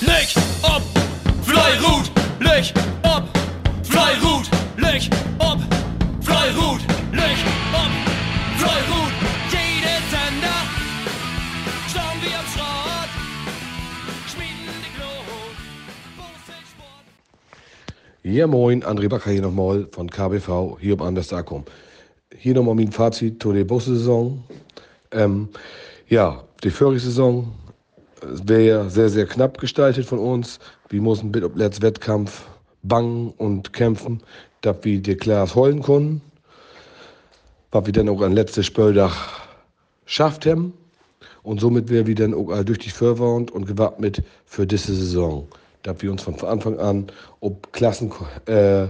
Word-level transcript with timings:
Leg 0.00 0.28
ob, 0.62 0.82
Fleirut, 1.42 2.10
leg 2.38 2.70
ob, 3.02 3.24
Fleirut, 3.82 4.46
leg 4.76 5.08
ob, 5.38 5.58
Fleirut, 6.20 6.80
leg 7.12 7.36
ob, 7.72 7.90
Fleirut. 8.58 9.12
Jede 9.50 9.96
Sender, 10.10 10.60
schauen 11.88 12.20
wir 12.20 12.38
am 12.38 12.46
Schrott, 12.52 13.10
schmieden 14.28 14.76
die 14.84 14.92
Glut, 14.98 16.36
Ja, 18.22 18.46
moin, 18.46 18.84
André 18.84 19.08
Backer 19.08 19.30
hier 19.30 19.40
nochmal 19.40 19.88
von 19.92 20.10
KBV, 20.10 20.76
hier 20.78 20.92
am 20.92 21.02
Andersdakum. 21.06 21.64
Hier 22.36 22.52
nochmal 22.52 22.74
mein 22.74 22.92
Fazit 22.92 23.42
zu 23.42 23.50
der 23.54 23.64
Bussaison. 23.64 24.44
Ähm, 25.10 25.48
ja, 26.06 26.44
die 26.62 26.70
vorige 26.70 27.00
Saison 28.26 28.48
wäre 28.48 28.62
ja 28.62 28.88
sehr, 28.88 29.08
sehr 29.08 29.26
knapp 29.26 29.58
gestaltet 29.58 30.06
von 30.06 30.18
uns. 30.18 30.58
Wir 30.88 31.00
mussten 31.00 31.30
mit 31.30 31.42
dem 31.42 31.56
letzten 31.56 31.82
Wettkampf 31.82 32.44
bangen 32.82 33.32
und 33.36 33.72
kämpfen, 33.72 34.22
dass 34.60 34.76
wir 34.82 35.00
die 35.00 35.16
Klaas 35.16 35.54
holen 35.54 35.82
konnten. 35.82 36.20
Was 37.72 37.86
wir 37.86 37.92
dann 37.92 38.08
auch 38.08 38.20
an 38.22 38.32
letzten 38.32 38.62
Spöldach 38.62 39.46
schafft 40.06 40.46
haben. 40.46 40.72
Und 41.42 41.60
somit 41.60 41.88
wären 41.88 42.06
wir 42.06 42.14
dann 42.14 42.34
auch 42.34 42.62
durch 42.64 42.78
die 42.78 42.90
Vorwand 42.90 43.50
und 43.50 43.66
gewappnet 43.66 44.22
für 44.46 44.66
diese 44.66 44.94
Saison. 44.94 45.46
Dass 45.82 46.02
wir 46.02 46.10
uns 46.10 46.22
von 46.22 46.40
Anfang 46.40 46.78
an 46.78 47.06
auf 47.40 47.52
Klassen, 47.72 48.12
äh, 48.46 48.88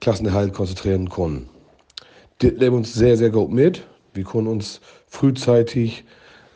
Klassenerhalt 0.00 0.54
konzentrieren 0.54 1.08
konnten. 1.08 1.48
Das 2.38 2.52
leben 2.52 2.76
uns 2.76 2.94
sehr, 2.94 3.16
sehr 3.16 3.30
gut 3.30 3.50
mit. 3.50 3.82
Wir 4.14 4.24
konnten 4.24 4.50
uns 4.50 4.80
frühzeitig 5.06 6.04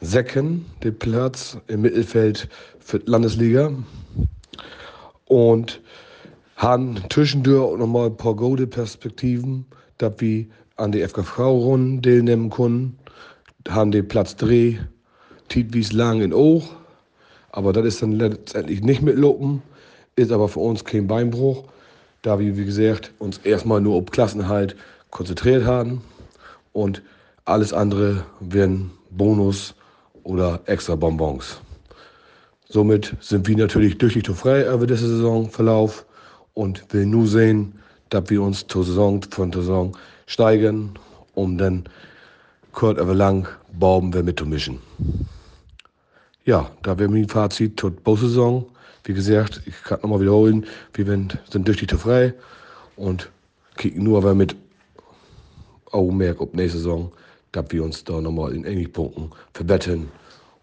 säcken, 0.01 0.67
den 0.83 0.99
Platz 0.99 1.59
im 1.67 1.83
Mittelfeld 1.83 2.49
für 2.81 2.99
die 2.99 3.11
Landesliga. 3.11 3.73
Und 5.27 5.81
haben 6.57 6.97
zwischendurch 7.11 7.63
auch 7.63 7.77
nochmal 7.77 8.07
ein 8.07 8.17
paar 8.17 8.35
gute 8.35 8.67
Perspektiven, 8.67 9.67
dass 9.99 10.15
wir 10.19 10.47
an 10.77 10.93
die 10.93 11.07
FKV-Runden 11.07 12.03
teilnehmen 12.03 12.51
konnten. 12.51 12.99
Haben 13.69 13.91
den 13.91 14.09
Platz 14.09 14.37
3 14.37 14.79
Tietwies 15.49 15.93
lang 15.93 16.21
in 16.21 16.33
Oog. 16.33 16.65
Aber 17.51 17.73
das 17.73 17.87
ist 17.87 18.03
dann 18.03 18.13
letztendlich 18.13 18.83
nicht 18.83 19.03
mitlopen, 19.03 19.63
ist 20.17 20.33
aber 20.33 20.49
für 20.49 20.61
uns 20.61 20.85
kein 20.85 21.07
Beinbruch, 21.07 21.65
da 22.23 22.39
wir, 22.39 22.57
wie 22.57 22.65
gesagt, 22.65 23.13
uns 23.19 23.39
erstmal 23.39 23.81
nur 23.81 23.97
auf 23.97 24.07
Klassenhalt 24.07 24.77
konzentriert 25.11 25.65
haben 25.65 26.03
und 26.73 27.03
alles 27.47 27.73
andere 27.73 28.25
werden 28.41 28.91
Bonus 29.11 29.75
oder 30.29 30.61
extra 30.67 30.95
Bonbons. 30.95 31.59
Somit 32.69 33.17
sind 33.21 33.49
wir 33.49 33.57
natürlich 33.57 33.97
durch 33.97 34.13
die 34.13 34.35
frei 34.35 34.71
über 34.71 34.87
diese 34.87 35.09
Saisonverlauf 35.09 36.05
und 36.53 36.85
will 36.93 37.07
nur 37.07 37.27
sehen, 37.27 37.73
dass 38.11 38.29
wir 38.29 38.43
uns 38.43 38.67
zur 38.67 38.85
Saison 38.85 39.23
von 39.31 39.51
der 39.51 39.63
Saison 39.63 39.97
steigern, 40.27 40.99
um 41.35 41.57
dann 41.57 41.85
kurz 42.73 42.99
aber 42.99 43.15
lang 43.15 43.49
Bauben 43.73 44.13
wir 44.13 44.23
mitzumischen. 44.23 44.81
Ja, 46.45 46.71
da 46.83 46.99
wäre 46.99 47.11
mein 47.11 47.29
Fazit 47.29 47.81
zur 47.81 47.91
Bausaison. 47.91 48.67
Wie 49.05 49.15
gesagt, 49.15 49.63
ich 49.65 49.83
kann 49.83 50.01
nochmal 50.03 50.21
wiederholen, 50.21 50.67
wir 50.93 51.07
sind 51.07 51.67
durch 51.67 51.79
die 51.79 51.97
frei 51.97 52.35
und 52.97 53.31
kicken 53.77 54.05
nur 54.05 54.19
aber 54.19 54.35
mit 54.35 54.55
Augenmerk 55.91 56.39
auf 56.43 56.53
nächste 56.53 56.79
Saison, 56.79 57.13
dass 57.53 57.65
wir 57.71 57.83
uns 57.83 58.05
da 58.05 58.21
nochmal 58.21 58.53
in 58.55 58.65
ähnlichen 58.65 58.93
Punkten 58.93 59.31
verbessern 59.55 60.11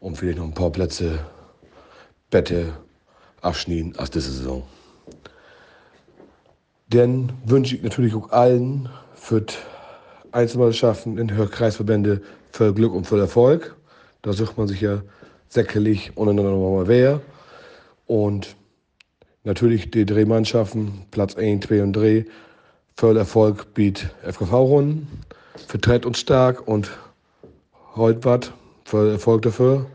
und 0.05 0.17
vielleicht 0.17 0.37
noch 0.37 0.45
ein 0.45 0.53
paar 0.53 0.69
Plätze 0.69 1.17
Bette 2.29 2.73
abschneiden 3.41 3.95
als 3.97 4.11
diese 4.11 4.31
Saison. 4.31 4.61
Dann 6.89 7.33
wünsche 7.43 7.75
ich 7.75 7.81
natürlich 7.81 8.13
auch 8.13 8.29
allen 8.29 8.87
für 9.15 9.41
die 9.41 9.55
Einzelmannschaften 10.31 11.17
in 11.17 11.33
Hörkreisverbände 11.33 12.21
viel 12.51 12.73
Glück 12.73 12.93
und 12.93 13.07
viel 13.07 13.17
Erfolg. 13.17 13.75
Da 14.21 14.33
sucht 14.33 14.59
man 14.59 14.67
sich 14.67 14.81
ja 14.81 15.01
säckerlich 15.49 16.15
untereinander 16.15 16.51
nochmal 16.51 16.87
wer. 16.87 17.21
Und 18.05 18.55
natürlich 19.43 19.89
die 19.89 20.05
Drehmannschaften, 20.05 21.07
Platz 21.09 21.35
1, 21.35 21.65
2 21.65 21.81
und 21.81 21.93
3, 21.93 22.25
viel 22.95 23.17
Erfolg 23.17 23.73
bietet 23.73 24.13
FKV-Runden, 24.23 25.07
vertritt 25.67 26.05
uns 26.05 26.19
stark 26.19 26.67
und 26.67 26.91
heute 27.95 28.23
was, 28.23 28.51
viel 28.83 29.09
Erfolg 29.09 29.41
dafür. 29.41 29.87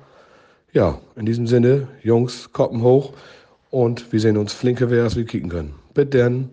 Ja, 0.73 1.01
in 1.17 1.27
diesem 1.27 1.49
Sinne, 1.49 1.89
Jungs, 2.01 2.53
Koppen 2.53 2.83
hoch 2.83 3.13
und 3.71 4.13
wir 4.13 4.21
sehen 4.21 4.37
uns 4.37 4.53
flinke 4.53 4.89
wer, 4.89 5.03
als 5.03 5.17
wir 5.17 5.25
kicken 5.25 5.51
können. 5.51 5.75
Bitte 5.95 6.19
dann. 6.19 6.51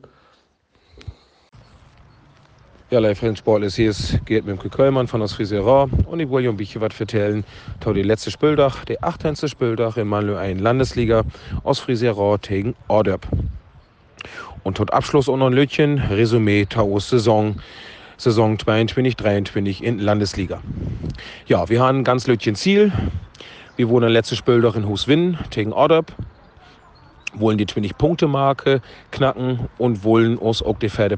Ja, 2.90 2.98
live 2.98 3.22
Sportler, 3.38 3.70
hier 3.70 3.92
ist 3.92 4.20
Gerd 4.26 4.46
Mimke 4.46 4.70
Köllmann 4.70 5.08
von 5.08 5.20
der 5.20 5.30
Frisera 5.30 5.88
und 6.08 6.20
ich 6.20 6.30
wollte 6.30 6.48
euch 6.48 6.54
ein 6.54 6.58
bisschen 6.58 6.82
was 6.82 7.00
erzählen. 7.00 7.44
Tau 7.80 7.94
die 7.94 8.02
letzte 8.02 8.32
Spieldach, 8.32 8.86
der 8.86 9.04
18. 9.04 9.36
Spieldach 9.48 9.98
in 9.98 10.08
Malmö 10.08 10.36
1 10.36 10.62
Landesliga 10.62 11.24
aus 11.64 11.78
Frisera 11.78 12.38
gegen 12.38 12.76
Orderb. 12.88 13.28
Und 14.64 14.78
tot 14.78 14.92
Abschluss 14.94 15.28
und 15.28 15.40
noch 15.40 15.48
ein 15.48 15.54
Lötchen, 15.54 16.00
Resümee 16.00 16.66
Taus 16.66 17.10
Saison. 17.10 17.58
Saison 18.18 18.58
22, 18.58 19.16
23 19.16 19.84
in 19.84 20.00
Landesliga. 20.00 20.60
Ja, 21.46 21.70
wir 21.70 21.82
haben 21.82 22.00
ein 22.00 22.04
ganz 22.04 22.26
Lötchen 22.26 22.56
Ziel. 22.56 22.92
Wir 23.78 23.90
wollen 23.90 24.12
letzte 24.12 24.36
Spieldach 24.36 24.76
in 24.76 24.90
Huswin 24.90 25.38
gegen 25.52 25.72
Orderb 25.72 26.12
wollen 27.34 27.60
die 27.60 27.68
20-Punkte-Marke 27.68 28.82
knacken 29.12 29.70
und 29.78 30.04
wollen 30.04 30.40
uns 30.40 30.64
auch 30.64 30.80
die 30.80 30.90
Pferde 30.90 31.16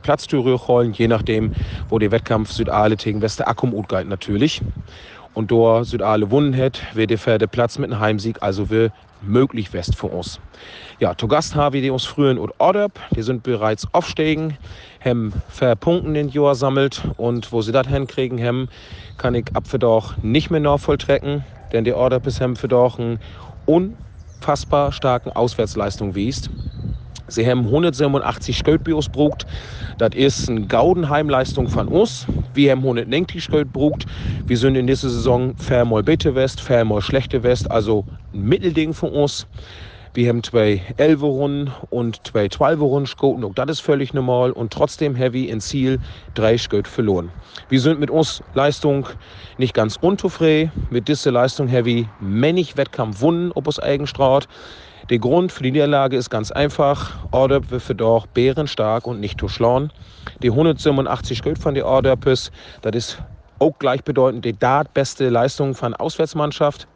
holen, 0.67 0.91
je 0.91 1.07
nachdem, 1.07 1.51
wo 1.87 1.99
der 1.99 2.11
Wettkampf 2.11 2.51
Südale 2.51 2.97
gegen 2.97 3.21
Wester 3.21 3.47
Akkum 3.47 3.73
utgeht 3.73 4.09
natürlich. 4.09 4.61
Und 5.33 5.53
da 5.53 5.85
Südale 5.85 6.31
wunnen 6.31 6.53
hat, 6.53 6.81
wird 6.93 7.11
der 7.11 7.17
Pferde 7.17 7.47
Platz 7.47 7.77
mit 7.77 7.91
einem 7.91 8.01
Heimsieg, 8.01 8.43
also 8.43 8.69
wir 8.69 8.91
möglich 9.21 9.71
West 9.71 9.95
für 9.95 10.07
uns. 10.07 10.41
Ja, 10.99 11.15
zu 11.15 11.29
Gast 11.29 11.55
haben 11.55 11.73
wir 11.73 11.81
die 11.81 11.91
uns 11.91 12.03
frühen 12.03 12.37
und 12.37 12.51
Orderb, 12.57 12.99
die 13.15 13.21
sind 13.21 13.41
bereits 13.43 13.87
aufsteigen, 13.93 14.57
haben 14.99 15.31
vier 15.47 15.77
Punkte 15.77 16.19
in 16.19 16.27
Jahr 16.27 16.55
sammelt 16.55 17.03
und 17.15 17.53
wo 17.53 17.61
sie 17.61 17.71
das 17.71 17.87
hinkriegen 17.87 18.43
haben, 18.43 18.67
kann 19.17 19.33
ich 19.35 19.45
doch 19.79 20.17
nicht 20.17 20.49
mehr 20.51 20.59
nachvolltrecken, 20.59 21.45
denn 21.71 21.83
die 21.83 21.93
Orderb 21.93 22.27
ist 22.27 22.41
haben 22.41 22.55
für 22.55 22.67
doch 22.67 22.99
ein 22.99 23.19
un 23.65 23.97
unfassbar 24.39 24.93
starken 24.93 25.31
Auswärtsleistung 25.31 26.15
wiest. 26.15 26.49
Sie 27.27 27.45
haben 27.45 27.65
187 27.65 28.57
Stöldbios 28.57 29.09
brugt. 29.09 29.45
Das 29.97 30.11
ist 30.15 30.49
eine 30.49 30.65
Gaudenheimleistung 30.65 31.67
von 31.67 31.87
uns. 31.87 32.25
Wir 32.53 32.71
haben 32.71 32.79
190 32.79 33.43
Stöld 33.43 33.71
brugt. 33.71 34.05
Wir 34.47 34.57
sind 34.57 34.75
in 34.75 34.87
dieser 34.87 35.09
Saison 35.09 35.55
fair 35.57 35.85
mal 35.85 36.03
bitte 36.03 36.35
West, 36.35 36.61
fair 36.61 36.85
mal 36.85 37.01
schlechte 37.01 37.43
West, 37.43 37.69
also 37.69 38.05
ein 38.33 38.41
Mittelding 38.41 38.93
von 38.93 39.11
uns. 39.11 39.45
Wir 40.11 40.29
haben 40.29 40.41
zwei 40.41 40.81
11 40.97 41.21
Runden 41.21 41.71
und 41.91 42.25
zwei 42.25 42.47
12 42.47 42.79
Runden 42.79 43.03
geschoten. 43.05 43.43
Auch 43.43 43.53
das 43.53 43.69
ist 43.69 43.79
völlig 43.81 44.11
normal. 44.11 44.51
Und 44.51 44.73
trotzdem 44.73 45.13
heavy 45.13 45.45
in 45.45 45.61
Ziel 45.61 45.99
drei 46.33 46.57
Stöt 46.57 46.87
verloren. 46.87 47.31
Wir 47.69 47.79
sind 47.79 47.99
mit 47.99 48.09
uns 48.09 48.41
Leistung 48.55 49.07
nicht 49.57 49.75
ganz 49.75 49.97
unzufrieden. 49.97 50.71
Mit 50.89 51.07
dieser 51.07 51.31
Leistung 51.31 51.67
heavy 51.67 52.07
männig 52.19 52.75
Wettkampf 52.75 53.21
wunnen, 53.21 53.51
ob 53.53 53.67
es 53.67 53.79
Eigenstraut. 53.79 54.47
Der 55.11 55.19
Grund 55.19 55.51
für 55.51 55.61
die 55.61 55.71
Niederlage 55.71 56.17
ist 56.17 56.31
ganz 56.31 56.51
einfach. 56.51 57.27
Wird 57.31 57.81
für 57.81 57.95
doch 57.95 58.25
bärenstark 58.25 59.05
und 59.05 59.19
nicht 59.19 59.39
zu 59.39 59.47
schlauen. 59.47 59.93
Die 60.41 60.49
187 60.49 61.37
Stöt 61.37 61.59
von 61.59 61.75
der 61.75 61.85
Orderpes, 61.85 62.51
das 62.81 62.95
ist 62.95 63.23
auch 63.59 63.77
gleichbedeutend 63.77 64.43
die 64.43 64.57
Dart 64.57 64.91
beste 64.95 65.29
Leistung 65.29 65.75
von 65.75 65.93
Auswärtsmannschaft. 65.93 66.87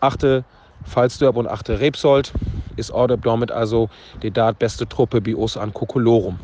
Achte 0.00 0.44
Falsdörp 0.86 1.36
und 1.36 1.46
achte 1.46 1.80
Rebsold 1.80 2.32
ist 2.76 2.90
Order 2.90 3.16
damit 3.16 3.50
also 3.50 3.88
die 4.22 4.30
dort 4.30 4.58
beste 4.58 4.88
Truppe 4.88 5.20
bei 5.20 5.34
uns 5.34 5.56
an 5.56 5.72
Kokolorum. 5.72 6.38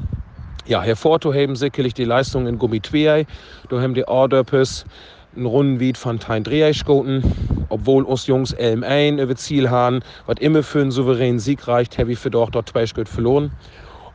Ja, 0.66 0.82
hervorzuheben 0.82 1.56
sicherlich 1.56 1.94
die 1.94 2.04
Leistung 2.04 2.46
in 2.46 2.58
Gummitweei. 2.58 3.26
Da 3.68 3.80
haben 3.80 3.94
die 3.94 4.06
Orderpes 4.06 4.84
einen 5.34 5.46
Rundenwied 5.46 5.98
von 5.98 6.18
Tein 6.18 6.44
Dreieich 6.44 6.82
obwohl 7.68 8.04
uns 8.04 8.26
Jungs 8.26 8.52
Elm 8.52 8.84
ein 8.84 9.18
über 9.18 9.34
Ziel 9.34 9.70
haben, 9.70 10.00
was 10.26 10.36
immer 10.40 10.62
für 10.62 10.82
einen 10.82 10.90
souveränen 10.90 11.40
Sieg 11.40 11.66
reicht, 11.66 11.98
habe 11.98 12.12
ich 12.12 12.18
für 12.18 12.30
doch 12.30 12.50
dort 12.50 12.68
zwei 12.68 12.86
Schritt 12.86 13.08
verloren. 13.08 13.50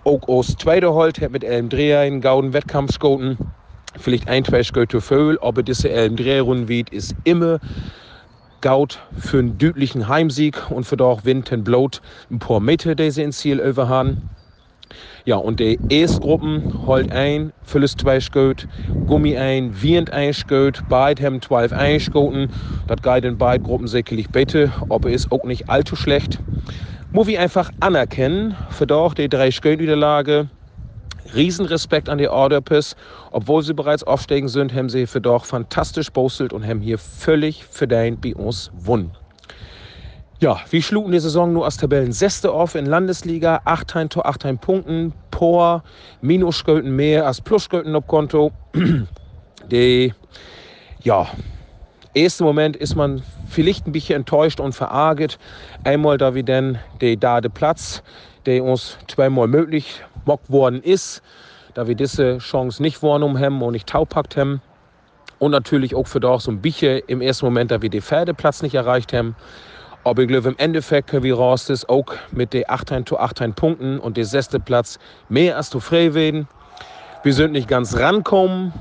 Auch 0.03 0.27
aus 0.27 0.56
zweiter 0.57 0.94
Holt 0.94 1.19
hat 1.19 1.31
mit 1.31 1.44
Elm 1.44 1.68
Dreher 1.68 2.01
einen 2.01 2.21
gauden 2.21 2.53
Wettkampf 2.53 2.94
schoten. 2.94 3.38
Vielleicht 4.00 4.27
ein, 4.27 4.45
zwei 4.45 4.63
Schritt 4.63 4.91
zu 4.91 5.01
viel, 5.01 5.39
aber 5.41 5.63
diese 5.63 5.89
Elm 5.89 6.15
Dreher 6.15 6.44
Rundenwied 6.44 6.91
ist 6.91 7.15
immer 7.23 7.59
Gaut 8.62 9.00
für 9.15 9.39
einen 9.39 9.57
deutlichen 9.57 10.07
Heimsieg 10.07 10.71
und 10.71 10.86
für 10.86 10.98
doch 10.98 11.25
Wind 11.25 11.51
und 11.51 11.63
Blot 11.63 12.01
ein 12.31 12.39
paar 12.39 12.59
Meter, 12.59 12.95
die 12.95 13.12
sie 13.12 13.21
ins 13.24 13.38
Ziel 13.38 13.59
überhaben. 13.59 14.19
Ja, 15.25 15.36
und 15.36 15.59
die 15.59 15.80
Erstgruppen 15.89 16.65
holt 16.86 17.12
ein, 17.12 17.54
Fülles 17.62 17.95
zwei 17.98 18.19
Sköt, 18.19 18.68
Gummi 19.06 19.38
ein, 19.38 19.81
Wieند 19.81 20.12
ein 20.12 20.33
Sköt, 20.33 20.81
beide 20.88 21.24
haben 21.24 21.42
12 21.42 21.71
eingeschoten. 21.71 22.48
Das 22.88 23.01
geht 23.01 23.25
in 23.25 23.38
beiden 23.38 23.63
Gruppen 23.63 23.88
sicherlich 23.88 24.31
bitte, 24.31 24.74
aber 24.89 25.12
ist 25.12 25.31
auch 25.31 25.44
nicht 25.44 25.69
allzu 25.69 25.95
schlecht. 25.95 26.42
Muss 27.12 27.27
ich 27.27 27.38
einfach 27.39 27.69
anerkennen, 27.80 28.57
für 28.69 28.88
doch 28.88 29.13
die 29.13 29.30
drei 29.30 29.51
Sköt-Niederlage. 29.51 30.50
Riesenrespekt 31.35 32.09
an 32.09 32.18
die 32.18 32.27
Orderpis. 32.27 32.95
Obwohl 33.31 33.63
sie 33.63 33.74
bereits 33.74 34.03
aufsteigen 34.03 34.47
sind, 34.47 34.74
haben 34.74 34.89
sie 34.89 35.07
für 35.07 35.21
doch 35.21 35.45
fantastisch 35.45 36.12
bostelt 36.12 36.53
und 36.53 36.65
haben 36.65 36.81
hier 36.81 36.97
völlig 36.97 37.65
verdient 37.65 38.21
bei 38.21 38.35
uns 38.35 38.71
gewonnen. 38.77 39.12
Ja, 40.39 40.59
wir 40.69 40.83
schlugen 40.83 41.12
die 41.12 41.19
Saison 41.19 41.51
nur 41.51 41.65
als 41.65 41.77
Tabellen 41.77 42.12
Sechste 42.12 42.51
auf 42.51 42.75
in 42.75 42.85
Landesliga. 42.85 43.62
8 43.65 44.09
Tor, 44.09 44.27
8 44.27 44.62
Punkten. 44.62 45.13
Por, 45.31 45.83
Minusschulden 46.21 46.95
mehr 46.95 47.25
als 47.25 47.41
Plusschulden 47.41 47.95
auf 47.95 48.06
Konto. 48.06 48.51
Die, 49.71 50.13
ja, 51.01 51.27
ersten 52.13 52.44
Moment 52.44 52.75
ist 52.75 52.95
man 52.95 53.21
vielleicht 53.47 53.88
ein 53.88 53.91
bisschen 53.91 54.18
enttäuscht 54.18 54.59
und 54.59 54.73
verarget. 54.73 55.38
Einmal 55.83 56.18
da 56.18 56.35
wir 56.35 56.44
denn 56.44 56.80
der 57.01 57.15
da 57.15 57.41
der 57.41 57.50
Platz, 57.50 58.03
der 58.47 58.63
uns 58.63 58.97
zweimal 59.07 59.47
möglich 59.47 60.03
gemacht 60.25 60.49
worden 60.49 60.81
ist, 60.81 61.21
da 61.75 61.88
wir 61.88 61.95
diese 61.95 62.39
Chance 62.39 62.81
nicht 62.81 63.03
wahrgenommen 63.03 63.39
haben 63.39 63.61
und 63.61 63.73
nicht 63.73 63.88
taupackt 63.88 64.35
haben. 64.38 64.61
Und 65.38 65.51
natürlich 65.51 65.94
auch 65.94 66.07
für 66.07 66.19
doch 66.19 66.41
so 66.41 66.49
ein 66.49 66.61
bisschen 66.61 67.01
im 67.05 67.21
ersten 67.21 67.45
Moment, 67.45 67.69
da 67.69 67.81
wir 67.81 67.91
den 67.91 68.01
Pferdeplatz 68.01 68.63
nicht 68.63 68.73
erreicht 68.73 69.13
haben. 69.13 69.35
Aber 70.03 70.21
ich 70.23 70.27
glaube, 70.27 70.49
im 70.49 70.57
Endeffekt 70.57 71.09
können 71.09 71.23
wir 71.23 71.35
raus 71.35 71.69
auch 71.88 72.05
mit 72.31 72.53
den 72.53 72.63
18 72.67 73.05
zu 73.05 73.19
18 73.19 73.53
Punkten 73.53 73.99
und 73.99 74.17
dem 74.17 74.23
sechsten 74.23 74.61
Platz 74.61 74.97
mehr 75.29 75.57
als 75.57 75.69
zufrieden 75.69 76.47
Wir 77.23 77.33
sind 77.33 77.51
nicht 77.51 77.67
ganz 77.67 77.97
rankommen 77.97 78.73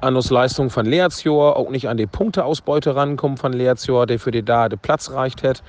an 0.00 0.14
uns 0.14 0.30
Leistung 0.30 0.70
von 0.70 0.86
Leerzjor, 0.86 1.56
auch 1.56 1.70
nicht 1.70 1.88
an 1.88 1.96
die 1.96 2.06
Punkteausbeute 2.06 2.94
rankommen 2.94 3.36
von 3.36 3.52
Leerzjor, 3.52 4.06
der 4.06 4.20
für 4.20 4.30
die 4.30 4.44
da 4.44 4.68
den 4.68 4.78
Platz 4.78 5.10
reicht 5.10 5.42
hat. 5.42 5.62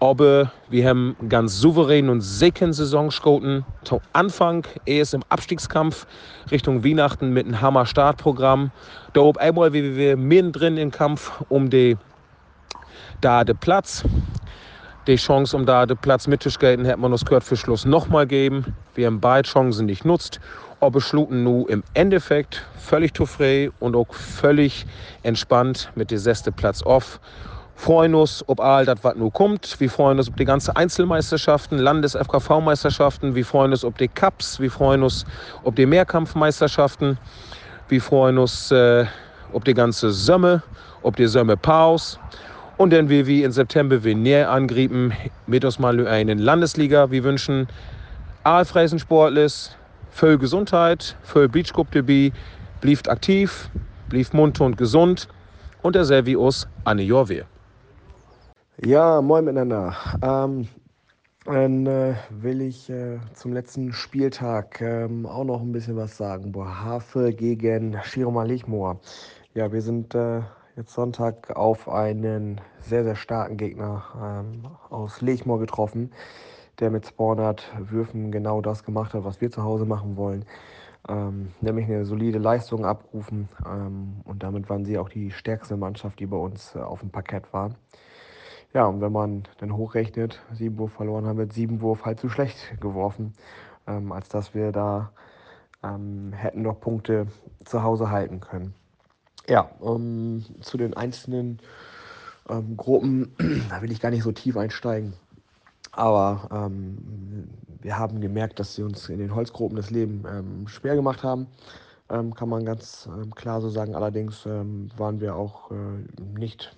Aber 0.00 0.50
wir 0.70 0.88
haben 0.88 1.14
ganz 1.28 1.58
souverän 1.58 2.08
und 2.08 2.22
sicken 2.22 2.72
Saison 2.72 3.08
geschoten. 3.08 3.66
Zum 3.84 4.00
Anfang 4.14 4.66
erst 4.86 5.12
im 5.12 5.22
Abstiegskampf 5.28 6.06
Richtung 6.50 6.82
Weihnachten 6.82 7.34
mit 7.34 7.46
einem 7.46 7.60
Hammer-Startprogramm. 7.60 8.70
Da 9.12 9.20
oben 9.20 9.38
einmal 9.38 9.74
wie 9.74 9.96
wir 9.96 10.16
mittendrin 10.16 10.78
im 10.78 10.90
Kampf 10.90 11.42
um 11.50 11.68
die 11.68 11.98
da 13.20 13.44
der 13.44 13.52
Platz. 13.54 14.02
Die 15.06 15.16
Chance, 15.16 15.54
um 15.56 15.66
da 15.66 15.84
den 15.84 15.98
Platz 15.98 16.26
mitzuskaten, 16.26 16.86
hätte 16.86 16.98
man 16.98 17.12
uns 17.12 17.24
gehört 17.26 17.44
für 17.44 17.56
Schluss 17.56 17.84
nochmal 17.84 18.26
geben. 18.26 18.74
Wir 18.94 19.06
haben 19.06 19.20
beide 19.20 19.48
Chancen 19.48 19.84
nicht 19.84 20.06
nutzt, 20.06 20.40
aber 20.80 21.02
schlugen 21.02 21.42
nu 21.42 21.66
im 21.66 21.82
Endeffekt 21.92 22.66
völlig 22.78 23.12
zufrieden 23.12 23.74
und 23.80 23.96
auch 23.96 24.14
völlig 24.14 24.86
entspannt 25.22 25.90
mit 25.94 26.10
dem 26.10 26.18
sechsten 26.18 26.54
Platz 26.54 26.82
auf. 26.82 27.20
Freuen 27.80 28.14
uns, 28.14 28.44
ob 28.46 28.60
all 28.60 28.84
das, 28.84 28.98
was 29.00 29.16
nur 29.16 29.32
kommt. 29.32 29.80
Wir 29.80 29.88
freuen 29.88 30.18
uns, 30.18 30.28
ob 30.28 30.36
die 30.36 30.44
ganzen 30.44 30.76
Einzelmeisterschaften, 30.76 31.78
Landes-FKV-Meisterschaften. 31.78 33.34
Wir 33.34 33.46
freuen 33.46 33.70
uns, 33.70 33.86
ob 33.86 33.96
die 33.96 34.06
Cups. 34.06 34.60
Wir 34.60 34.70
freuen 34.70 35.02
uns, 35.02 35.24
ob 35.64 35.76
die 35.76 35.86
Mehrkampfmeisterschaften. 35.86 37.16
Wir 37.88 38.02
freuen 38.02 38.36
uns, 38.36 38.70
äh, 38.70 39.06
ob 39.54 39.64
die 39.64 39.72
ganze 39.72 40.10
Sömme, 40.10 40.62
ob 41.02 41.16
die 41.16 41.26
Sömme 41.26 41.56
Paus. 41.56 42.20
Und 42.76 42.92
dann 42.92 43.08
wir 43.08 43.26
wie 43.26 43.44
im 43.44 43.50
September 43.50 44.04
wir 44.04 44.14
näher 44.14 44.50
angrieben 44.50 45.14
mit 45.46 45.64
uns 45.64 45.78
mal 45.78 46.06
einen 46.06 46.38
Landesliga. 46.38 47.10
Wir 47.10 47.24
wünschen 47.24 47.66
Aalfreisen 48.44 48.98
Sportles, 48.98 49.74
voll 50.10 50.36
Gesundheit, 50.36 51.16
voll 51.22 51.48
Beachcup 51.48 51.90
dabei, 51.92 52.30
blieft 52.82 53.08
aktiv, 53.08 53.70
blieft 54.10 54.34
munter 54.34 54.66
und 54.66 54.76
gesund 54.76 55.28
und 55.80 55.94
der 55.94 56.04
Servius 56.04 56.68
Anne 56.84 57.04
Jorwe. 57.04 57.46
Ja, 58.82 59.20
moin 59.20 59.44
miteinander. 59.44 59.94
Ähm, 60.22 60.66
dann 61.44 61.84
äh, 61.86 62.14
will 62.30 62.62
ich 62.62 62.88
äh, 62.88 63.18
zum 63.34 63.52
letzten 63.52 63.92
Spieltag 63.92 64.80
ähm, 64.80 65.26
auch 65.26 65.44
noch 65.44 65.60
ein 65.60 65.70
bisschen 65.70 65.96
was 65.96 66.16
sagen. 66.16 66.52
Boah, 66.52 66.82
Hafe 66.82 67.34
gegen 67.34 67.98
Shiroma 68.02 68.44
Lichmoor. 68.44 68.98
Ja, 69.52 69.70
wir 69.70 69.82
sind 69.82 70.14
äh, 70.14 70.40
jetzt 70.76 70.94
Sonntag 70.94 71.54
auf 71.54 71.90
einen 71.90 72.62
sehr, 72.80 73.04
sehr 73.04 73.16
starken 73.16 73.58
Gegner 73.58 74.02
ähm, 74.18 74.70
aus 74.88 75.20
Lechmoor 75.20 75.58
getroffen, 75.58 76.12
der 76.78 76.90
mit 76.90 77.04
200 77.04 77.90
Würfen 77.90 78.32
genau 78.32 78.62
das 78.62 78.82
gemacht 78.82 79.12
hat, 79.12 79.24
was 79.24 79.42
wir 79.42 79.50
zu 79.50 79.62
Hause 79.62 79.84
machen 79.84 80.16
wollen. 80.16 80.46
Ähm, 81.06 81.50
nämlich 81.60 81.84
eine 81.84 82.06
solide 82.06 82.38
Leistung 82.38 82.86
abrufen. 82.86 83.50
Ähm, 83.66 84.22
und 84.24 84.42
damit 84.42 84.70
waren 84.70 84.86
sie 84.86 84.96
auch 84.96 85.10
die 85.10 85.32
stärkste 85.32 85.76
Mannschaft, 85.76 86.18
die 86.18 86.26
bei 86.26 86.38
uns 86.38 86.74
äh, 86.74 86.78
auf 86.78 87.00
dem 87.00 87.10
Parkett 87.10 87.52
war. 87.52 87.72
Ja, 88.72 88.86
und 88.86 89.00
wenn 89.00 89.10
man 89.12 89.42
dann 89.58 89.76
hochrechnet, 89.76 90.40
sieben 90.52 90.78
Wurf 90.78 90.92
verloren 90.92 91.26
haben, 91.26 91.38
mit 91.38 91.52
sieben 91.52 91.80
Wurf 91.80 92.04
halt 92.04 92.20
zu 92.20 92.28
schlecht 92.28 92.80
geworfen, 92.80 93.32
ähm, 93.88 94.12
als 94.12 94.28
dass 94.28 94.54
wir 94.54 94.70
da 94.70 95.10
ähm, 95.82 96.32
hätten 96.32 96.62
noch 96.62 96.80
Punkte 96.80 97.26
zu 97.64 97.82
Hause 97.82 98.10
halten 98.10 98.38
können. 98.38 98.74
Ja, 99.48 99.70
ähm, 99.82 100.44
zu 100.60 100.76
den 100.76 100.94
einzelnen 100.94 101.58
ähm, 102.48 102.76
Gruppen, 102.76 103.34
da 103.70 103.82
will 103.82 103.90
ich 103.90 104.00
gar 104.00 104.10
nicht 104.10 104.22
so 104.22 104.30
tief 104.30 104.56
einsteigen. 104.56 105.14
Aber 105.90 106.48
ähm, 106.52 107.48
wir 107.80 107.98
haben 107.98 108.20
gemerkt, 108.20 108.60
dass 108.60 108.76
sie 108.76 108.84
uns 108.84 109.08
in 109.08 109.18
den 109.18 109.34
Holzgruppen 109.34 109.76
das 109.76 109.90
Leben 109.90 110.22
ähm, 110.28 110.68
schwer 110.68 110.94
gemacht 110.94 111.24
haben. 111.24 111.48
Kann 112.08 112.48
man 112.48 112.64
ganz 112.64 113.08
klar 113.36 113.60
so 113.60 113.68
sagen. 113.68 113.94
Allerdings 113.94 114.44
waren 114.44 115.20
wir 115.20 115.36
auch 115.36 115.70
äh, 115.70 115.74
nicht 116.36 116.76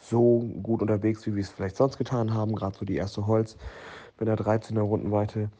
so 0.00 0.40
gut 0.62 0.82
unterwegs, 0.82 1.26
wie 1.26 1.34
wir 1.34 1.42
es 1.42 1.50
vielleicht 1.50 1.76
sonst 1.76 1.98
getan 1.98 2.34
haben. 2.34 2.54
Gerade 2.54 2.76
so 2.76 2.84
die 2.84 2.96
erste 2.96 3.26
Holz 3.26 3.56
mit 4.18 4.28
der 4.28 4.36
13er 4.36 4.80
Rundenweite 4.80 5.50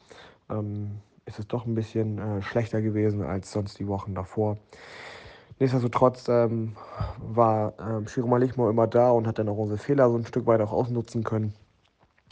ist 1.28 1.38
es 1.38 1.46
doch 1.46 1.66
ein 1.66 1.74
bisschen 1.74 2.18
äh, 2.18 2.42
schlechter 2.42 2.80
gewesen 2.80 3.22
als 3.22 3.52
sonst 3.52 3.78
die 3.78 3.86
Wochen 3.86 4.14
davor. 4.14 4.56
Nichtsdestotrotz 5.58 6.28
ähm, 6.28 6.74
war 7.18 7.74
ähm, 7.78 8.06
Shiro 8.08 8.26
Malichmo 8.26 8.70
immer 8.70 8.86
da 8.86 9.10
und 9.10 9.26
hat 9.26 9.38
dann 9.38 9.48
auch 9.48 9.58
unsere 9.58 9.78
Fehler 9.78 10.08
so 10.08 10.16
ein 10.16 10.24
Stück 10.24 10.46
weit 10.46 10.60
auch 10.60 10.72
ausnutzen 10.72 11.24
können. 11.24 11.52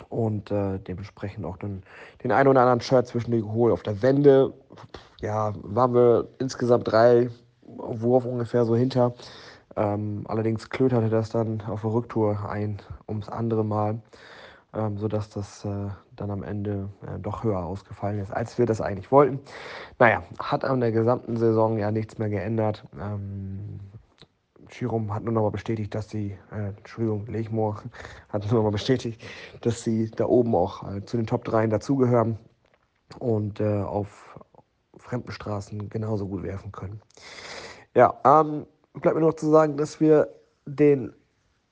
Und 0.09 0.51
äh, 0.51 0.79
dementsprechend 0.79 1.45
auch 1.45 1.57
dann 1.57 1.83
den 2.23 2.33
einen 2.33 2.49
oder 2.49 2.61
anderen 2.61 2.81
Shirt 2.81 3.07
zwischen 3.07 3.33
die 3.33 3.41
geholt. 3.41 3.73
Auf 3.73 3.83
der 3.83 4.01
Wende, 4.03 4.55
ja, 5.21 5.53
waren 5.63 5.95
wir 5.95 6.29
insgesamt 6.39 6.91
drei 6.91 7.31
Wurf 7.63 8.25
ungefähr 8.25 8.65
so 8.65 8.77
hinter. 8.77 9.15
Ähm, 9.77 10.25
allerdings 10.27 10.71
klöterte 10.71 11.11
das 11.11 11.31
dann 11.31 11.61
auf 11.63 11.83
der 11.83 11.93
Rücktour 11.93 12.49
ein 12.49 12.79
ums 13.09 13.29
andere 13.29 13.65
Mal 13.65 14.01
ähm, 14.77 14.99
sodass 14.99 15.31
das 15.31 15.65
äh, 15.65 15.89
dann 16.17 16.31
am 16.31 16.43
Ende 16.43 16.91
äh, 17.07 17.19
doch 17.19 17.45
höher 17.45 17.65
ausgefallen 17.65 18.21
ist, 18.21 18.31
als 18.33 18.59
wir 18.59 18.67
das 18.67 18.81
eigentlich 18.81 19.11
wollten. 19.11 19.41
Naja, 19.99 20.23
hat 20.39 20.65
an 20.65 20.81
der 20.81 20.93
gesamten 20.93 21.37
Saison 21.37 21.79
ja 21.79 21.91
nichts 21.91 22.19
mehr 22.19 22.29
geändert. 22.29 22.85
Ähm, 23.01 23.81
Schirum 24.69 25.15
hat 25.15 25.23
nur 25.23 25.33
noch 25.33 25.43
mal 25.43 25.51
bestätigt, 25.51 25.95
dass 25.95 26.11
sie, 26.11 26.37
äh, 26.53 26.69
Entschuldigung, 26.77 27.27
Lechmoor 27.27 27.83
hat 28.29 28.45
nur 28.45 28.55
noch 28.55 28.65
mal 28.65 28.71
bestätigt, 28.71 29.23
dass 29.63 29.83
sie 29.83 30.11
da 30.11 30.27
oben 30.27 30.55
auch 30.55 30.93
äh, 30.93 31.05
zu 31.05 31.17
den 31.17 31.27
Top 31.27 31.45
3 31.45 31.69
dazugehören 31.69 32.39
und 33.19 33.61
äh, 33.61 33.83
auf 33.83 34.39
fremden 34.99 35.31
Straßen 35.31 35.89
genauso 35.89 36.27
gut 36.27 36.43
werfen 36.43 36.73
können. 36.73 37.01
Ja, 37.95 38.15
ähm, 38.25 38.67
bleibt 39.01 39.17
mir 39.17 39.23
noch 39.23 39.35
zu 39.35 39.51
sagen, 39.51 39.77
dass 39.77 40.01
wir 40.01 40.29
den 40.67 41.13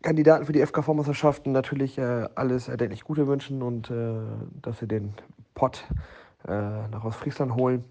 Kandidaten 0.02 0.44
für 0.44 0.52
die 0.52 0.64
FKV-Meisterschaften 0.64 1.52
natürlich 1.52 1.96
äh, 1.98 2.28
alles 2.34 2.68
erdenklich 2.68 3.04
Gute 3.04 3.26
wünschen 3.26 3.62
und 3.62 3.90
äh, 3.90 4.14
dass 4.60 4.78
sie 4.78 4.86
den 4.86 5.14
Pott 5.54 5.84
äh, 6.46 6.50
nach 6.88 7.04
Ostfriesland 7.04 7.54
holen. 7.54 7.84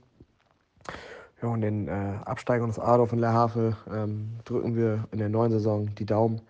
Ja, 1.42 1.50
und 1.50 1.62
den 1.62 1.88
äh, 1.88 1.92
Absteigern 2.24 2.70
des 2.70 2.80
Adolf 2.80 3.12
und 3.12 3.20
Lehrhafe 3.20 3.76
ähm, 3.92 4.38
drücken 4.46 4.76
wir 4.76 5.06
in 5.12 5.18
der 5.18 5.30
neuen 5.30 5.52
Saison 5.52 5.94
die 5.96 6.06
Daumen, 6.06 6.42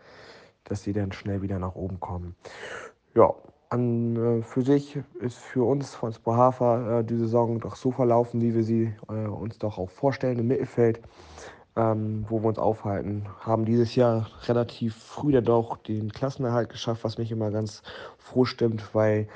dass 0.66 0.84
sie 0.84 0.94
dann 0.94 1.14
schnell 1.14 1.42
wieder 1.42 1.60
nach 1.60 1.76
oben 1.76 2.00
kommen. 2.00 2.36
Ja, 3.16 3.34
an, 3.70 4.16
äh, 4.18 4.44
für 4.44 4.62
sich 4.62 5.00
ist 5.22 5.38
für 5.38 5.64
uns 5.64 5.96
von 5.96 6.12
Spohafer 6.12 7.00
äh, 7.00 7.04
die 7.06 7.18
Saison 7.18 7.60
doch 7.60 7.78
so 7.78 7.90
verlaufen, 7.90 8.42
wie 8.42 8.54
wir 8.54 8.64
sie 8.64 8.94
uns 9.08 9.58
doch 9.58 9.78
auch 9.78 9.90
vorstellen 9.90 10.40
im 10.40 10.48
Mittelfeld 10.48 11.00
ähm, 11.76 12.26
wo 12.30 12.42
wir 12.42 12.50
uns 12.50 12.60
aufhalten. 12.60 13.26
Haben 13.40 13.66
dieses 13.66 13.96
Jahr 13.96 14.28
relativ 14.48 14.96
früh 14.96 15.32
dann 15.32 15.46
doch 15.46 15.78
den 15.78 16.12
Klassenerhalt 16.12 16.70
geschafft, 16.70 17.04
was 17.04 17.18
mich 17.18 17.32
immer 17.32 17.52
ganz 17.52 17.82
froh 18.18 18.46
stimmt, 18.46 18.94
weil 18.94 19.28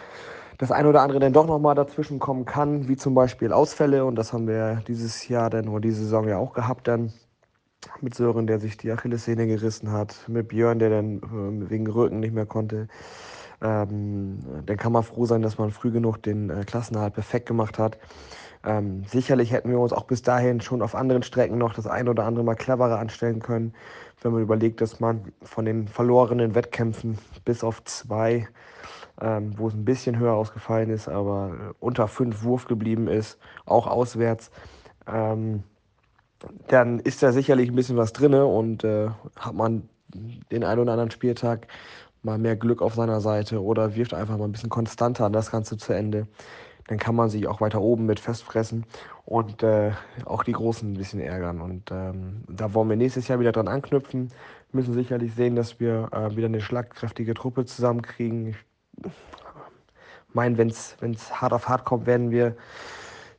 das 0.57 0.71
eine 0.71 0.89
oder 0.89 1.01
andere 1.01 1.19
dann 1.19 1.33
doch 1.33 1.47
nochmal 1.47 1.75
dazwischen 1.75 2.19
kommen 2.19 2.45
kann, 2.45 2.87
wie 2.87 2.95
zum 2.95 3.13
Beispiel 3.13 3.51
Ausfälle. 3.53 4.05
Und 4.05 4.15
das 4.15 4.33
haben 4.33 4.47
wir 4.47 4.83
dieses 4.87 5.27
Jahr 5.27 5.49
dann 5.49 5.67
oder 5.67 5.81
diese 5.81 6.03
Saison 6.03 6.27
ja 6.27 6.37
auch 6.37 6.53
gehabt 6.53 6.87
dann. 6.87 7.13
Mit 8.01 8.15
Sören, 8.15 8.47
der 8.47 8.59
sich 8.59 8.75
die 8.77 8.91
Achillessehne 8.91 9.45
gerissen 9.45 9.91
hat, 9.91 10.15
mit 10.27 10.47
Björn, 10.49 10.79
der 10.79 10.89
dann 10.89 11.17
äh, 11.17 11.69
wegen 11.69 11.87
Rücken 11.87 12.19
nicht 12.19 12.33
mehr 12.33 12.47
konnte. 12.47 12.87
Ähm, 13.61 14.39
dann 14.65 14.77
kann 14.77 14.91
man 14.91 15.03
froh 15.03 15.25
sein, 15.25 15.41
dass 15.41 15.57
man 15.57 15.71
früh 15.71 15.91
genug 15.91 16.21
den 16.21 16.49
äh, 16.49 16.63
Klassenerhalt 16.65 17.13
perfekt 17.13 17.47
gemacht 17.47 17.79
hat. 17.79 17.97
Ähm, 18.67 19.05
sicherlich 19.05 19.53
hätten 19.53 19.69
wir 19.69 19.79
uns 19.79 19.93
auch 19.93 20.03
bis 20.03 20.23
dahin 20.23 20.59
schon 20.59 20.81
auf 20.81 20.93
anderen 20.93 21.23
Strecken 21.23 21.57
noch 21.57 21.73
das 21.73 21.87
ein 21.87 22.09
oder 22.09 22.25
andere 22.25 22.43
mal 22.43 22.55
cleverer 22.55 22.99
anstellen 22.99 23.39
können, 23.39 23.73
wenn 24.21 24.33
man 24.33 24.41
überlegt, 24.41 24.81
dass 24.81 24.99
man 24.99 25.31
von 25.41 25.63
den 25.63 25.87
verlorenen 25.87 26.53
Wettkämpfen 26.53 27.17
bis 27.45 27.63
auf 27.63 27.81
zwei, 27.85 28.45
ähm, 29.21 29.53
wo 29.55 29.69
es 29.69 29.73
ein 29.73 29.85
bisschen 29.85 30.19
höher 30.19 30.33
ausgefallen 30.33 30.89
ist, 30.89 31.07
aber 31.07 31.75
unter 31.79 32.09
fünf 32.09 32.43
Wurf 32.43 32.65
geblieben 32.65 33.07
ist, 33.07 33.39
auch 33.65 33.87
auswärts. 33.87 34.51
Ähm, 35.07 35.63
dann 36.67 36.99
ist 36.99 37.23
da 37.23 37.31
sicherlich 37.31 37.69
ein 37.69 37.75
bisschen 37.75 37.95
was 37.95 38.11
drin 38.11 38.33
und 38.33 38.83
äh, 38.83 39.07
hat 39.37 39.53
man 39.53 39.87
den 40.51 40.65
einen 40.65 40.81
oder 40.81 40.91
anderen 40.91 41.11
Spieltag 41.11 41.67
mal 42.21 42.37
mehr 42.37 42.57
Glück 42.57 42.81
auf 42.81 42.95
seiner 42.95 43.21
Seite 43.21 43.63
oder 43.63 43.95
wirft 43.95 44.13
einfach 44.13 44.37
mal 44.37 44.43
ein 44.43 44.51
bisschen 44.51 44.69
konstanter 44.69 45.29
das 45.29 45.51
Ganze 45.51 45.77
zu 45.77 45.93
Ende. 45.93 46.27
Dann 46.87 46.97
kann 46.97 47.15
man 47.15 47.29
sich 47.29 47.47
auch 47.47 47.61
weiter 47.61 47.81
oben 47.81 48.05
mit 48.05 48.19
festfressen 48.19 48.85
und 49.25 49.61
äh, 49.63 49.91
auch 50.25 50.43
die 50.43 50.53
Großen 50.53 50.91
ein 50.91 50.97
bisschen 50.97 51.19
ärgern. 51.19 51.61
Und 51.61 51.91
ähm, 51.91 52.43
da 52.47 52.73
wollen 52.73 52.89
wir 52.89 52.95
nächstes 52.95 53.27
Jahr 53.27 53.39
wieder 53.39 53.51
dran 53.51 53.67
anknüpfen. 53.67 54.31
Müssen 54.71 54.93
sicherlich 54.93 55.33
sehen, 55.35 55.55
dass 55.55 55.79
wir 55.79 56.09
äh, 56.11 56.35
wieder 56.35 56.47
eine 56.47 56.61
schlagkräftige 56.61 57.33
Truppe 57.33 57.65
zusammenkriegen. 57.65 58.55
Ich 59.03 59.11
meine, 60.33 60.57
wenn 60.57 60.69
es 60.69 61.41
hart 61.41 61.53
auf 61.53 61.67
hart 61.67 61.83
kommt, 61.85 62.05
werden 62.05 62.31
wir 62.31 62.55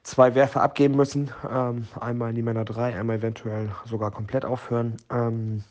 zwei 0.02 0.34
Werfer 0.34 0.62
abgeben 0.62 0.96
müssen. 0.96 1.30
Ähm, 1.50 1.86
einmal 2.00 2.30
in 2.30 2.36
die 2.36 2.42
Männer 2.42 2.64
3, 2.64 2.98
einmal 2.98 3.16
eventuell 3.16 3.70
sogar 3.84 4.10
komplett 4.10 4.44
aufhören. 4.44 4.96
Ähm, 5.10 5.64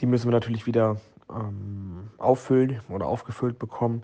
die 0.00 0.06
müssen 0.06 0.26
wir 0.26 0.32
natürlich 0.32 0.66
wieder 0.66 0.96
ähm, 1.30 2.10
auffüllen 2.18 2.80
oder 2.88 3.06
aufgefüllt 3.06 3.58
bekommen. 3.58 4.02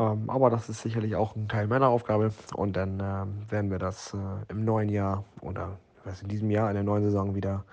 Ähm, 0.00 0.30
aber 0.30 0.48
das 0.48 0.68
ist 0.68 0.80
sicherlich 0.80 1.14
auch 1.14 1.36
ein 1.36 1.48
Teil 1.48 1.66
meiner 1.66 1.88
Aufgabe. 1.88 2.32
Und 2.54 2.76
dann 2.76 3.00
äh, 3.00 3.52
werden 3.52 3.70
wir 3.70 3.78
das 3.78 4.14
äh, 4.14 4.18
im 4.48 4.64
neuen 4.64 4.88
Jahr 4.88 5.24
oder 5.42 5.76
in 6.22 6.28
diesem 6.28 6.50
Jahr 6.50 6.70
in 6.70 6.74
der 6.74 6.82
neuen 6.82 7.02
Saison 7.02 7.34
wieder 7.34 7.64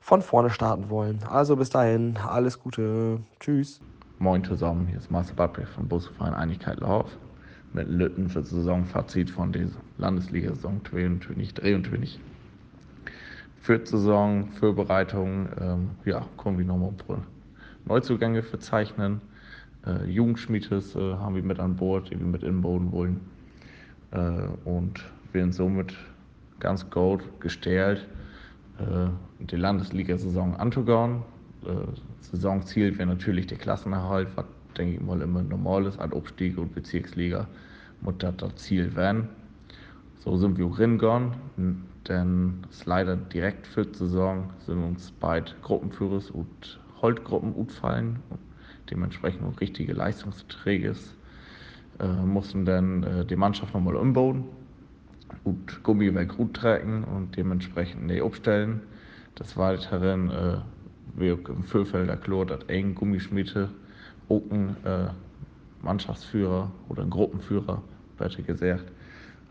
von 0.00 0.22
vorne 0.22 0.50
starten 0.50 0.88
wollen. 0.88 1.20
Also 1.30 1.56
bis 1.56 1.70
dahin, 1.70 2.16
alles 2.16 2.58
Gute. 2.58 3.20
Tschüss. 3.38 3.80
Moin 4.18 4.42
zusammen, 4.42 4.86
hier 4.86 4.96
ist 4.96 5.10
Marcel 5.10 5.34
Badbeck 5.36 5.68
vom 5.68 5.86
Busverein 5.86 6.32
Einigkeit 6.32 6.80
Lauf 6.80 7.10
mit 7.74 7.88
Lütten 7.88 8.30
für 8.30 8.40
das 8.40 8.48
Saisonfazit 8.48 9.28
von 9.28 9.52
der 9.52 9.68
Landesliga-Saison 9.98 10.80
2023. 10.88 12.18
Für 13.60 13.78
die 13.78 13.86
Saison, 13.86 14.48
Vorbereitung, 14.52 15.48
ähm, 15.60 15.90
ja, 16.06 16.24
kommen 16.38 16.56
wir 16.56 16.64
nochmal 16.64 16.94
Neuzugänge 17.84 18.42
verzeichnen. 18.42 19.20
Äh, 19.86 20.06
Jugendschmiedes 20.10 20.94
äh, 20.96 21.14
haben 21.14 21.34
wir 21.34 21.42
mit 21.42 21.60
an 21.60 21.76
Bord, 21.76 22.10
die 22.10 22.18
wir 22.18 22.26
mit 22.26 22.42
inbauen 22.42 22.92
wollen. 22.92 23.20
Äh, 24.10 24.48
und 24.64 25.04
werden 25.32 25.52
somit 25.52 25.94
ganz 26.60 26.88
gut 26.90 27.22
gestellt, 27.40 28.06
äh, 28.78 29.08
die 29.44 29.56
Landesliga-Saison 29.56 30.56
anzugehen. 30.56 31.22
Äh, 31.64 31.74
Saisonziel 32.20 32.96
wäre 32.98 33.08
natürlich 33.08 33.46
der 33.46 33.58
Klassenerhalt, 33.58 34.28
was 34.36 34.46
denke 34.76 34.96
ich 34.96 35.00
mal 35.00 35.20
immer 35.22 35.42
normal 35.42 35.86
ist, 35.86 35.98
ein 35.98 36.12
Abstieg 36.12 36.58
und 36.58 36.74
Bezirksliga 36.74 37.46
muss 38.02 38.14
das 38.18 38.36
das 38.36 38.54
Ziel 38.56 38.94
werden. 38.94 39.28
So 40.18 40.36
sind 40.36 40.58
wir 40.58 40.66
auch 40.66 40.76
hingegangen, 40.76 41.32
denn 42.08 42.64
es 42.68 42.78
ist 42.78 42.86
leider 42.86 43.16
direkt 43.16 43.66
für 43.66 43.86
die 43.86 43.96
Saison 43.96 44.50
sind 44.66 44.82
uns 44.82 45.12
beide 45.20 45.52
Gruppenführers 45.62 46.30
und 46.30 46.80
Holtgruppen 47.00 47.54
gefallen. 47.66 48.18
Dementsprechend 48.90 49.42
auch 49.44 49.60
richtige 49.60 49.92
Leistungsträger 49.92 50.94
äh, 51.98 52.06
mussten 52.06 52.64
dann 52.64 53.02
äh, 53.02 53.24
die 53.24 53.36
Mannschaft 53.36 53.74
nochmal 53.74 53.96
umbauen 53.96 54.44
und 55.44 55.82
Gummiwerk 55.82 56.36
gut 56.36 56.54
tragen 56.54 57.04
und 57.04 57.36
dementsprechend 57.36 58.06
nee, 58.06 58.20
abstellen. 58.20 58.80
Des 59.38 59.56
Weiteren 59.56 60.30
äh, 60.30 60.56
wir 61.14 61.38
im 61.48 61.64
Füllfelder 61.64 62.16
Klo, 62.16 62.44
das 62.44 62.62
eng 62.64 62.94
Gummischmiede 62.94 63.70
auch 64.28 64.42
äh, 64.50 65.08
Mannschaftsführer 65.82 66.70
oder 66.88 67.02
ein 67.02 67.10
Gruppenführer, 67.10 67.82
besser 68.18 68.42
gesagt, 68.42 68.84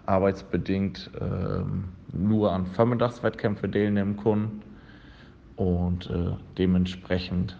arbeitsbedingt 0.06 1.10
äh, 1.20 1.64
nur 2.16 2.52
an 2.52 2.66
Vormittagswettkämpfe 2.68 3.70
teilnehmen 3.70 4.18
können. 4.18 4.62
Und 5.56 6.10
äh, 6.10 6.34
dementsprechend 6.58 7.58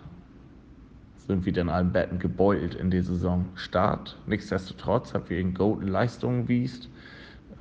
sind 1.28 1.46
wir 1.46 1.54
dann 1.54 1.70
allen 1.70 1.92
Betten 1.92 2.20
gebeutelt 2.20 2.76
in 2.76 2.92
die 2.92 3.02
Saison 3.02 3.46
Start. 3.56 4.18
Nichtsdestotrotz 4.28 5.14
hat 5.14 5.30
wir 5.30 5.40
in 5.40 5.54
guten 5.54 5.88
Leistungen 5.88 6.48
wiest. 6.48 6.90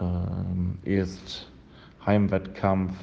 Ähm, 0.00 0.78
erst 0.84 1.50
Heimwettkampf 2.04 2.94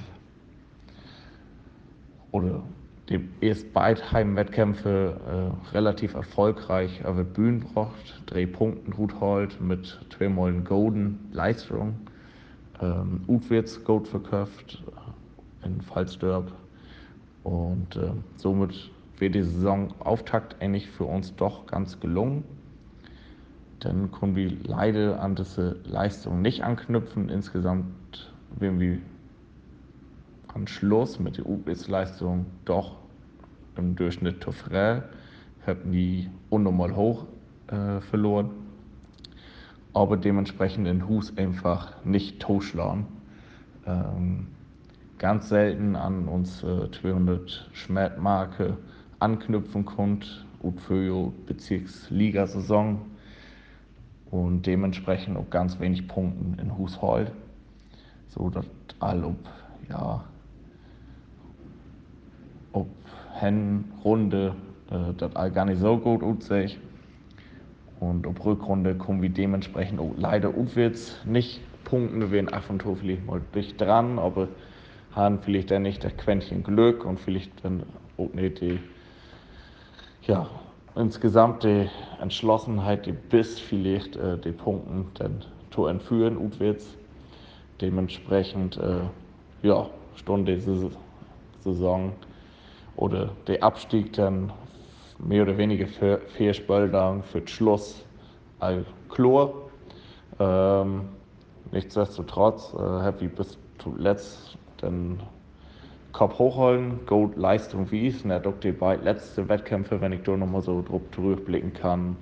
oder 2.31 2.61
die 3.09 3.27
erst 3.41 3.73
beide 3.73 4.11
Heimwettkämpfe 4.11 5.19
äh, 5.27 5.73
relativ 5.73 6.13
erfolgreich 6.13 7.01
aber 7.03 7.23
Bühnen 7.23 7.61
braucht, 7.61 8.21
drei 8.27 8.45
Punkten 8.45 8.91
gut 8.91 9.19
holt 9.19 9.59
mit 9.59 9.99
zweimal 10.15 10.53
Golden 10.61 11.19
Leistung. 11.33 11.95
Ähm, 12.81 13.21
Utwärts 13.27 13.83
Gold 13.83 14.07
verkauft 14.07 14.83
in 15.63 15.81
Fallsdörp 15.81 16.51
und 17.43 17.95
äh, 17.95 18.11
somit 18.37 18.91
wird 19.21 19.35
die 19.35 19.43
Saisonauftakt 19.43 20.61
eigentlich 20.61 20.89
für 20.89 21.05
uns 21.05 21.35
doch 21.35 21.67
ganz 21.67 21.99
gelungen. 21.99 22.43
Dann 23.79 24.11
können 24.11 24.35
wir 24.35 24.51
leider 24.63 25.21
an 25.21 25.35
diese 25.35 25.77
Leistung 25.85 26.41
nicht 26.41 26.63
anknüpfen. 26.63 27.29
Insgesamt 27.29 28.33
werden 28.59 28.79
wir 28.79 28.97
am 30.53 30.67
Schluss 30.67 31.19
mit 31.19 31.37
der 31.37 31.45
UBS-Leistung 31.47 32.47
doch 32.65 32.97
im 33.77 33.95
Durchschnitt 33.95 34.41
Toffrä, 34.41 35.03
haben 35.65 35.91
die 35.91 36.29
unnormal 36.49 36.95
hoch 36.95 37.25
äh, 37.67 38.01
verloren, 38.01 38.49
aber 39.93 40.17
dementsprechend 40.17 40.87
den 40.87 41.07
Hus 41.07 41.37
einfach 41.37 42.03
nicht 42.03 42.41
totschlagen. 42.41 43.05
Ähm, 43.85 44.47
ganz 45.17 45.49
selten 45.49 45.95
an 45.95 46.27
uns 46.27 46.63
äh, 46.63 46.91
200 46.91 47.69
Schmertmarke 47.73 48.77
anknüpfen 49.21 49.85
konnte, 49.85 50.27
und 50.61 50.79
für 50.79 51.31
Bezirksliga-Saison 51.47 53.01
und 54.29 54.65
dementsprechend 54.65 55.37
auch 55.37 55.49
ganz 55.49 55.79
wenig 55.79 56.07
Punkten 56.07 56.59
in 56.59 56.77
Hushold. 56.77 57.31
So 58.29 58.49
dass 58.49 58.65
all 58.99 59.23
ob, 59.25 59.37
ja, 59.89 60.23
ob 62.71 62.87
Hinrunde 63.39 64.55
äh, 64.89 65.13
das 65.17 65.35
all 65.35 65.51
gar 65.51 65.65
nicht 65.65 65.81
so 65.81 65.97
gut 65.97 66.23
aussieht. 66.23 66.79
Und 67.99 68.25
ob 68.25 68.43
Rückrunde 68.43 68.95
kommen 68.95 69.21
wir 69.21 69.29
dementsprechend 69.29 69.99
auch 69.99 70.13
leider 70.17 70.49
aufwärts 70.49 71.19
nicht 71.25 71.61
punkten. 71.83 72.19
Wir 72.19 72.31
werden 72.31 72.49
ab 72.49 72.63
und 72.69 72.81
zu 72.81 72.95
vielleicht 72.95 73.25
mal 73.25 73.41
dicht 73.53 73.79
dran, 73.81 74.17
aber 74.17 74.47
haben 75.11 75.39
vielleicht 75.39 75.71
dann 75.71 75.83
nicht 75.83 76.03
das 76.03 76.15
Quäntchen 76.17 76.63
Glück 76.63 77.05
und 77.05 77.19
vielleicht 77.19 77.51
dann 77.65 77.83
auch 78.17 78.33
nicht 78.33 78.61
die, 78.61 78.79
ja, 80.27 80.47
insgesamt 80.95 81.63
die 81.63 81.89
Entschlossenheit, 82.19 83.05
die 83.05 83.11
bis 83.11 83.59
vielleicht 83.59 84.15
äh, 84.15 84.37
die 84.37 84.51
Punkten 84.51 85.07
dann 85.15 85.45
zu 85.71 85.85
entführen, 85.87 86.37
aufwärts. 86.37 86.97
Dementsprechend, 87.79 88.77
äh, 88.77 88.99
ja, 89.63 89.89
Stunde 90.15 90.59
Saison 91.61 92.13
oder 92.95 93.29
der 93.47 93.63
Abstieg 93.63 94.13
dann 94.13 94.51
mehr 95.17 95.43
oder 95.43 95.57
weniger 95.57 95.87
vier 95.87 96.53
Spieltage 96.53 97.23
für 97.23 97.39
den 97.39 97.47
Schluss 97.47 98.05
all 98.59 98.85
klar. 99.09 99.51
Ähm, 100.39 101.09
nichtsdestotrotz 101.71 102.73
äh, 102.73 102.77
habe 102.77 103.27
bis 103.29 103.57
zuletzt 103.79 104.57
den 104.81 105.19
Kopf 106.11 106.39
hochholen, 106.39 107.05
Gold 107.05 107.37
Leistung 107.37 107.89
wie 107.91 108.07
es, 108.07 108.23
und 108.23 108.31
auch 108.31 108.59
die 108.61 108.71
beiden 108.71 109.05
letzten 109.05 109.47
Wettkämpfe, 109.47 110.01
wenn 110.01 110.11
ich 110.11 110.23
da 110.23 110.35
nochmal 110.35 110.61
so 110.61 110.81
drauf 110.81 111.01
zurückblicken 111.15 111.73
kann, 111.73 112.17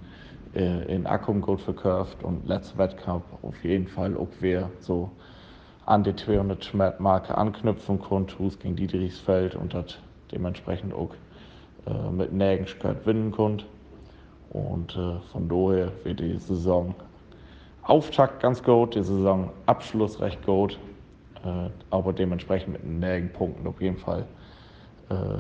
äh, 0.56 0.94
in 0.94 1.08
Akkum 1.08 1.42
Gold 1.42 1.62
verkauft 1.62 2.24
und 2.24 2.48
letzter 2.48 2.78
Wettkampf 2.78 3.26
auf 3.42 3.64
jeden 3.64 3.88
Fall 3.88 4.16
auch 4.18 4.28
wer 4.40 4.70
so 4.80 5.12
an 5.86 6.04
die 6.04 6.16
200 6.16 6.64
Schmerz-Marke 6.64 7.36
anknüpfen 7.38 8.00
konnte, 8.00 8.38
Hus 8.38 8.60
gegen 8.60 8.76
Dietrichsfeld 8.76 9.56
und 9.56 9.74
hat 9.74 10.00
dementsprechend 10.32 10.94
auch 10.94 11.16
äh, 11.88 12.12
mit 12.12 12.32
Nägenschkeit 12.32 13.02
gewinnen 13.02 13.32
konnte. 13.32 13.66
Und 14.52 14.96
äh, 14.96 15.20
von 15.32 15.50
daher 15.50 15.92
wird 16.04 16.20
die 16.20 16.38
Saison 16.38 16.94
Auftakt 17.84 18.40
ganz 18.40 18.62
gut, 18.62 18.94
die 18.94 19.04
Saison 19.04 19.50
Abschluss 19.66 20.22
recht 20.22 20.46
gut, 20.46 20.78
aber 21.90 22.14
dementsprechend 22.14 22.74
mit 22.74 22.84
nägen 22.84 23.32
Punkten 23.32 23.68
auf 23.68 23.82
jeden 23.82 23.98
Fall 23.98 24.26
äh, 25.10 25.40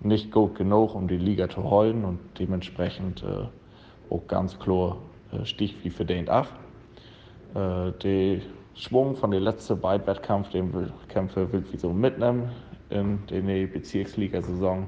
nicht 0.00 0.30
gut 0.30 0.54
genug, 0.56 0.94
um 0.94 1.08
die 1.08 1.16
Liga 1.16 1.48
zu 1.48 1.62
holen 1.62 2.04
und 2.04 2.18
dementsprechend 2.38 3.22
äh, 3.22 4.12
auch 4.12 4.26
ganz 4.28 4.58
klar 4.58 4.98
äh, 5.32 5.44
Stich 5.44 5.76
wie 5.82 5.90
verdient 5.90 6.28
ab. 6.28 6.48
Äh, 7.54 7.92
der 8.02 8.40
Schwung 8.74 9.16
von 9.16 9.30
den 9.30 9.42
letzten 9.42 9.80
beiden 9.80 10.06
Wettkämpfen, 10.06 10.52
den 10.52 10.92
Kämpfe 11.08 11.48
ich 11.72 11.80
so 11.80 11.92
mitnehmen 11.92 12.50
in 12.90 13.18
die 13.28 13.66
Bezirksliga-Saison. 13.66 14.86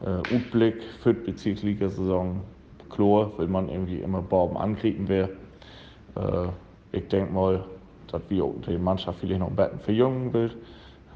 Äh, 0.00 0.34
Utblick 0.34 0.82
für 1.02 1.14
die 1.14 1.30
Bezirksliga-Saison. 1.30 2.40
Klar, 2.88 3.30
will 3.38 3.48
man 3.48 3.68
irgendwie 3.68 3.98
immer 3.98 4.22
Borben 4.22 4.56
angrieben 4.56 5.08
will. 5.08 5.28
Äh, 6.16 6.48
ich 6.96 7.06
denke 7.08 7.32
mal, 7.32 7.64
dass 8.12 8.22
wir 8.28 8.52
die 8.66 8.78
Mannschaft 8.78 9.18
vielleicht 9.18 9.40
noch 9.40 9.48
ein 9.48 9.56
bisschen 9.56 9.80
verjüngen 9.80 10.32
will. 10.32 10.50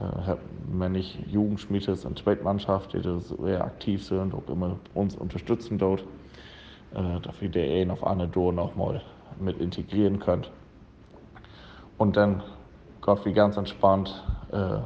Äh, 0.00 0.36
wenn 0.68 0.94
ich 0.94 1.18
Jugendschmiede 1.26 1.96
und 2.04 2.18
Zweitmannschaft, 2.18 2.92
die 2.92 3.00
sehr 3.18 3.64
aktiv 3.64 4.04
sind 4.04 4.34
und 4.34 4.48
immer 4.50 4.76
uns 4.94 5.16
unterstützen 5.16 5.78
dort, 5.78 6.02
äh, 6.94 7.20
dass 7.20 7.40
wir 7.40 7.48
den 7.48 7.90
auf 7.90 8.04
eine 8.06 8.28
Door 8.28 8.52
noch 8.52 8.76
mal 8.76 9.00
mit 9.38 9.58
integrieren 9.58 10.18
können. 10.18 10.46
Und 11.98 12.16
dann 12.16 12.42
Gott 13.00 13.24
wie 13.24 13.32
ganz 13.32 13.56
entspannt 13.56 14.22
äh, 14.52 14.78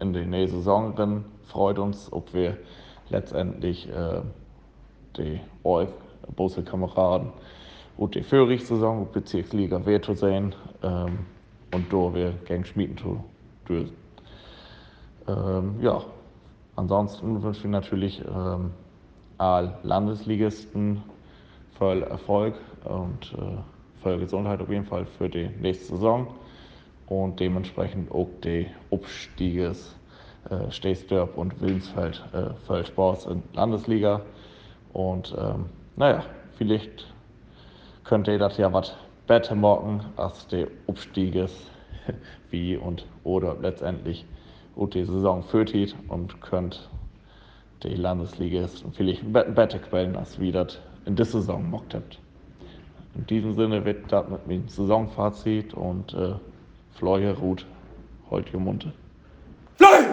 in 0.00 0.12
die 0.12 0.24
nächste 0.24 0.58
Saison 0.58 0.94
drin. 0.94 1.24
Freut 1.44 1.78
uns, 1.78 2.12
ob 2.12 2.34
wir 2.34 2.56
letztendlich 3.10 3.88
die 5.16 5.40
euch, 5.64 5.88
große 6.36 6.62
Kameraden, 6.62 7.32
und 7.96 8.14
die 8.14 8.22
vorige 8.22 8.62
Saison, 8.62 9.08
Bezirksliga, 9.10 9.82
zu 10.02 10.12
sehen 10.12 10.54
ähm, 10.82 11.20
und 11.72 11.90
wir 12.14 12.32
gegen 12.46 12.64
Schmieden 12.64 12.96
zu 12.96 13.24
lösen. 13.68 13.96
Ähm, 15.26 15.76
ja, 15.80 16.02
ansonsten 16.76 17.42
wünsche 17.42 17.60
ich 17.60 17.70
natürlich 17.70 18.22
ähm, 18.26 18.72
Landesligisten 19.82 21.02
voll 21.78 22.02
Erfolg 22.02 22.54
und 22.84 23.32
äh, 23.34 24.02
voll 24.02 24.18
Gesundheit 24.18 24.60
auf 24.60 24.68
jeden 24.68 24.84
Fall 24.84 25.06
für 25.06 25.28
die 25.28 25.48
nächste 25.60 25.94
Saison 25.94 26.34
und 27.06 27.40
dementsprechend 27.40 28.10
auch 28.10 28.28
die 28.42 28.66
Abstieges 28.90 29.96
äh, 30.50 30.70
Stehsdörp 30.70 31.36
und 31.36 31.60
Willensfeld 31.60 32.22
äh, 32.32 32.54
Feldsports 32.66 33.26
in 33.26 33.42
Landesliga. 33.54 34.22
Und 34.92 35.34
ähm, 35.38 35.66
naja, 35.96 36.24
vielleicht 36.56 37.12
könnte 38.04 38.38
das 38.38 38.56
ja 38.56 38.72
was 38.72 38.96
besser 39.28 39.54
machen 39.54 40.00
als 40.16 40.48
die 40.48 40.66
Abstieges 40.88 41.70
wie 42.50 42.76
und 42.76 43.06
oder 43.22 43.56
letztendlich 43.60 44.24
auch 44.76 44.88
die 44.88 45.04
Saison 45.04 45.42
führt 45.44 45.74
und 46.08 46.40
könnt 46.40 46.88
die 47.82 47.94
Landesliga 47.94 48.66
vielleicht 48.92 49.22
besser 49.32 49.78
quellen 49.78 50.16
als 50.16 50.40
wie 50.40 50.50
das 50.50 50.80
in 51.04 51.14
dieser 51.14 51.40
Saison 51.40 51.62
gemacht 51.62 51.94
habt. 51.94 52.18
In 53.14 53.26
diesem 53.26 53.54
Sinne 53.54 53.84
wird 53.84 54.10
das 54.10 54.28
mit 54.28 54.46
meinem 54.46 54.68
Saisonfazit 54.68 55.74
und 55.74 56.14
äh, 56.14 56.34
Fleuhe 56.94 57.36
ruht 57.36 57.66
heute 58.30 58.58
Munde. 58.58 58.92
Fly, 59.76 60.07